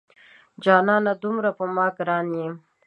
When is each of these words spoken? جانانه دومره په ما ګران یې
جانانه 0.63 1.13
دومره 1.23 1.49
په 1.57 1.63
ما 1.75 1.87
ګران 1.97 2.25
یې 2.39 2.49